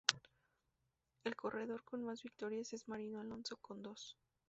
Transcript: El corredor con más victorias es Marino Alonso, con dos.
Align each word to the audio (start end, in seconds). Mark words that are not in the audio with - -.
El 1.25 1.35
corredor 1.35 1.83
con 1.83 2.03
más 2.03 2.23
victorias 2.23 2.73
es 2.73 2.87
Marino 2.87 3.19
Alonso, 3.21 3.57
con 3.57 3.83
dos. 3.83 4.17